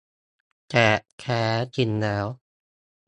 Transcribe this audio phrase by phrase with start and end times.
[0.69, 0.87] แต่
[1.19, 1.43] แท้
[1.75, 2.27] จริงแล้ว